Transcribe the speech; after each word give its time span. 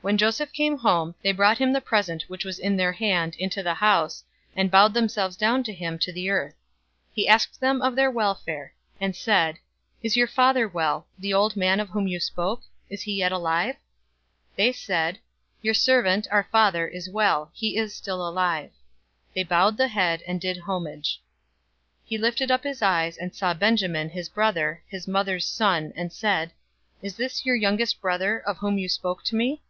043:026 0.00 0.04
When 0.04 0.18
Joseph 0.18 0.52
came 0.52 0.78
home, 0.78 1.14
they 1.24 1.32
brought 1.32 1.58
him 1.58 1.72
the 1.72 1.80
present 1.80 2.22
which 2.28 2.44
was 2.44 2.60
in 2.60 2.76
their 2.76 2.92
hand 2.92 3.34
into 3.36 3.64
the 3.64 3.74
house, 3.74 4.22
and 4.54 4.70
bowed 4.70 4.94
themselves 4.94 5.36
down 5.36 5.64
to 5.64 5.72
him 5.72 5.98
to 5.98 6.12
the 6.12 6.30
earth. 6.30 6.54
043:027 7.10 7.10
He 7.16 7.28
asked 7.28 7.58
them 7.60 7.82
of 7.82 7.96
their 7.96 8.08
welfare, 8.08 8.72
and 9.00 9.16
said, 9.16 9.58
"Is 10.00 10.16
your 10.16 10.28
father 10.28 10.68
well, 10.68 11.08
the 11.18 11.34
old 11.34 11.56
man 11.56 11.80
of 11.80 11.88
whom 11.88 12.06
you 12.06 12.20
spoke? 12.20 12.62
Is 12.88 13.02
he 13.02 13.14
yet 13.16 13.32
alive?" 13.32 13.74
043:028 14.56 14.56
They 14.56 14.72
said, 14.72 15.18
"Your 15.62 15.74
servant, 15.74 16.28
our 16.30 16.44
father, 16.52 16.86
is 16.86 17.10
well. 17.10 17.50
He 17.52 17.76
is 17.76 17.92
still 17.92 18.24
alive." 18.24 18.70
They 19.34 19.42
bowed 19.42 19.78
the 19.78 19.88
head, 19.88 20.22
and 20.28 20.40
did 20.40 20.58
homage. 20.58 21.20
043:029 22.02 22.02
He 22.04 22.18
lifted 22.18 22.50
up 22.52 22.62
his 22.62 22.82
eyes, 22.82 23.18
and 23.18 23.34
saw 23.34 23.52
Benjamin, 23.52 24.10
his 24.10 24.28
brother, 24.28 24.80
his 24.86 25.08
mother's 25.08 25.44
son, 25.48 25.92
and 25.96 26.12
said, 26.12 26.52
"Is 27.02 27.16
this 27.16 27.44
your 27.44 27.56
youngest 27.56 28.00
brother, 28.00 28.38
of 28.38 28.58
whom 28.58 28.78
you 28.78 28.88
spoke 28.88 29.24
to 29.24 29.34
me?" 29.34 29.60